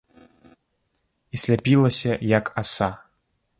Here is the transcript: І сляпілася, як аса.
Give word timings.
І 1.37 1.41
сляпілася, 1.43 2.17
як 2.37 2.53
аса. 2.63 2.89